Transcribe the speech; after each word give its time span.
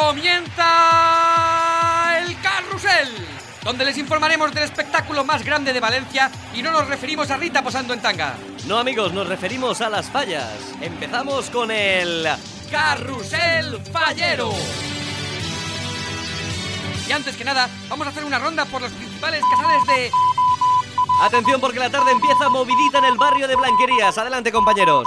Comienza 0.00 0.64
el 2.18 2.40
carrusel, 2.40 3.08
donde 3.62 3.84
les 3.84 3.98
informaremos 3.98 4.50
del 4.52 4.64
espectáculo 4.64 5.24
más 5.24 5.44
grande 5.44 5.74
de 5.74 5.80
Valencia 5.80 6.30
y 6.54 6.62
no 6.62 6.72
nos 6.72 6.88
referimos 6.88 7.30
a 7.30 7.36
Rita 7.36 7.62
posando 7.62 7.92
en 7.92 8.00
tanga. 8.00 8.34
No 8.66 8.78
amigos, 8.78 9.12
nos 9.12 9.28
referimos 9.28 9.82
a 9.82 9.90
las 9.90 10.08
fallas. 10.10 10.50
Empezamos 10.80 11.50
con 11.50 11.70
el... 11.70 12.26
Carrusel 12.70 13.78
Fallero. 13.92 14.50
Y 17.06 17.12
antes 17.12 17.36
que 17.36 17.44
nada, 17.44 17.68
vamos 17.88 18.06
a 18.06 18.10
hacer 18.10 18.24
una 18.24 18.38
ronda 18.38 18.64
por 18.64 18.80
los 18.80 18.90
principales 18.92 19.42
casales 19.50 19.86
de... 19.86 20.10
Atención 21.22 21.60
porque 21.60 21.78
la 21.78 21.90
tarde 21.90 22.12
empieza 22.12 22.48
movidita 22.48 22.98
en 22.98 23.04
el 23.04 23.18
barrio 23.18 23.46
de 23.46 23.54
Blanquerías. 23.54 24.16
Adelante 24.16 24.50
compañeros. 24.50 25.06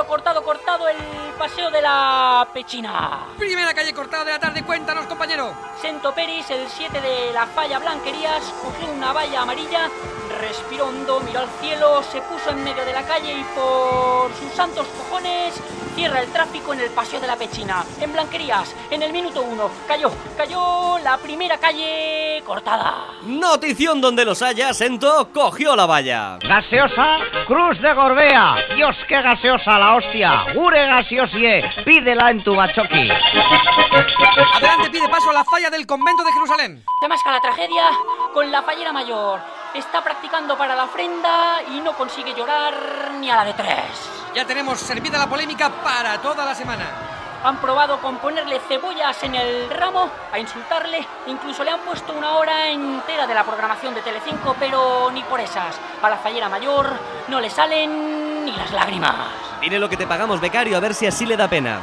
Cortado, 0.00 0.42
cortado, 0.42 0.42
cortado 0.42 0.88
el 0.88 0.96
paseo 1.38 1.70
de 1.70 1.82
la 1.82 2.48
Pechina. 2.54 3.26
Primera 3.36 3.74
calle 3.74 3.92
cortada 3.92 4.24
de 4.24 4.32
la 4.32 4.38
tarde, 4.38 4.62
cuéntanos 4.64 5.04
compañero. 5.06 5.52
Sento 5.80 6.14
Peris, 6.14 6.48
el 6.50 6.66
7 6.68 7.00
de 7.02 7.32
la 7.34 7.46
falla 7.46 7.78
Blanquerías, 7.78 8.42
cogió 8.62 8.90
una 8.90 9.12
valla 9.12 9.42
amarilla, 9.42 9.90
respiró 10.40 10.86
hondo, 10.86 11.20
miró 11.20 11.40
al 11.40 11.48
cielo, 11.60 12.02
se 12.02 12.20
puso 12.22 12.50
en 12.50 12.64
medio 12.64 12.84
de 12.84 12.92
la 12.92 13.02
calle 13.02 13.32
y 13.32 13.44
por 13.54 14.30
sus 14.34 14.52
santos 14.54 14.86
cojones 14.86 15.60
cierra 15.94 16.20
el 16.20 16.32
tráfico 16.32 16.72
en 16.72 16.80
el 16.80 16.90
paseo 16.90 17.20
de 17.20 17.26
la 17.26 17.36
Pechina. 17.36 17.84
En 18.00 18.12
Blanquerías, 18.12 18.74
en 18.90 19.02
el 19.02 19.12
minuto 19.12 19.42
1, 19.42 19.70
cayó, 19.86 20.10
cayó 20.36 20.98
la 21.02 21.16
primera 21.18 21.58
calle 21.58 22.42
cortada. 22.46 23.06
Notición 23.22 24.00
donde 24.00 24.24
los 24.24 24.42
haya, 24.42 24.72
Sento 24.72 25.28
cogió 25.32 25.76
la 25.76 25.86
valla. 25.86 26.38
Gaseosa, 26.40 27.18
Cruz 27.46 27.80
de 27.80 27.92
Gorbea. 27.92 28.56
Dios, 28.74 28.96
qué 29.08 29.20
gaseosa 29.20 29.78
la 29.78 29.96
hostia. 29.96 30.46
Gure 30.54 30.86
gaseosie. 30.86 31.64
Pídela 31.84 32.30
en 32.30 32.42
tu 32.42 32.54
bachoqui. 32.54 33.10
Adelante 34.54 34.90
pide 34.90 35.08
paso 35.08 35.30
a 35.30 35.34
la 35.34 35.44
falla 35.44 35.70
del 35.70 35.86
convento 35.86 36.24
de 36.24 36.32
Jerusalén. 36.32 36.84
Se 37.00 37.08
masca 37.08 37.32
la 37.32 37.40
tragedia 37.40 37.84
con 38.32 38.50
la 38.50 38.62
fallera 38.62 38.92
mayor. 38.92 39.40
Está 39.74 40.02
practicando 40.02 40.58
para 40.58 40.74
la 40.74 40.84
ofrenda 40.84 41.62
y 41.62 41.80
no 41.80 41.92
consigue 41.92 42.34
llorar 42.34 43.12
ni 43.20 43.30
a 43.30 43.36
la 43.36 43.44
de 43.44 43.54
tres. 43.54 44.10
Ya 44.34 44.44
tenemos 44.44 44.80
servida 44.80 45.16
la 45.16 45.28
polémica 45.28 45.70
para 45.70 46.18
toda 46.18 46.44
la 46.44 46.56
semana. 46.56 46.86
Han 47.44 47.56
probado 47.58 48.00
con 48.00 48.16
ponerle 48.16 48.60
cebollas 48.66 49.22
en 49.22 49.36
el 49.36 49.70
ramo, 49.70 50.10
a 50.32 50.38
insultarle, 50.40 51.06
incluso 51.28 51.62
le 51.62 51.70
han 51.70 51.80
puesto 51.80 52.12
una 52.12 52.34
hora 52.34 52.68
entera 52.68 53.28
de 53.28 53.34
la 53.34 53.44
programación 53.44 53.94
de 53.94 54.02
Telecinco, 54.02 54.56
pero 54.58 55.08
ni 55.12 55.22
por 55.22 55.38
esas. 55.38 55.78
A 56.02 56.10
la 56.10 56.18
fallera 56.18 56.48
mayor 56.48 56.92
no 57.28 57.40
le 57.40 57.48
salen 57.48 58.44
ni 58.44 58.52
las 58.52 58.72
lágrimas. 58.72 59.14
Dile 59.60 59.78
lo 59.78 59.88
que 59.88 59.96
te 59.96 60.06
pagamos, 60.06 60.40
becario, 60.40 60.76
a 60.76 60.80
ver 60.80 60.94
si 60.94 61.06
así 61.06 61.24
le 61.24 61.36
da 61.36 61.48
pena. 61.48 61.80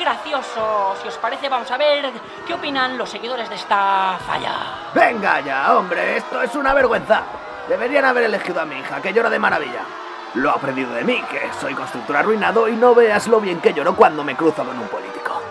Gracioso. 0.00 0.96
Si 1.02 1.08
os 1.08 1.18
parece, 1.18 1.50
vamos 1.50 1.70
a 1.70 1.76
ver 1.76 2.10
qué 2.46 2.54
opinan 2.54 2.96
los 2.96 3.10
seguidores 3.10 3.50
de 3.50 3.56
esta 3.56 4.18
falla. 4.26 4.90
Venga 4.94 5.40
ya, 5.40 5.76
hombre, 5.76 6.16
esto 6.16 6.40
es 6.40 6.54
una 6.54 6.72
vergüenza. 6.72 7.22
Deberían 7.68 8.06
haber 8.06 8.24
elegido 8.24 8.62
a 8.62 8.64
mi 8.64 8.78
hija, 8.78 9.02
que 9.02 9.12
llora 9.12 9.28
de 9.28 9.38
maravilla. 9.38 9.82
Lo 10.34 10.50
ha 10.50 10.54
aprendido 10.54 10.92
de 10.92 11.04
mí, 11.04 11.22
que 11.30 11.40
soy 11.60 11.74
constructor 11.74 12.16
arruinado 12.16 12.66
y 12.66 12.76
no 12.76 12.94
veas 12.94 13.28
lo 13.28 13.40
bien 13.40 13.60
que 13.60 13.74
lloro 13.74 13.94
cuando 13.94 14.24
me 14.24 14.34
cruzo 14.34 14.64
con 14.64 14.78
un 14.78 14.88
político. 14.88 15.42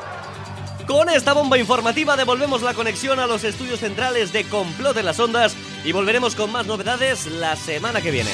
Con 0.88 1.10
esta 1.10 1.34
bomba 1.34 1.60
informativa 1.60 2.18
devolvemos 2.18 2.64
la 2.64 2.74
conexión 2.74 3.20
a 3.20 3.28
los 3.28 3.44
estudios 3.44 3.80
centrales 3.80 4.34
de 4.34 4.46
Complot 4.46 4.98
en 4.98 5.06
las 5.06 5.20
Ondas 5.20 5.56
y 5.84 5.92
volveremos 5.92 6.36
con 6.36 6.52
más 6.52 6.66
novedades 6.66 7.28
la 7.28 7.56
semana 7.56 8.02
que 8.02 8.10
viene. 8.10 8.32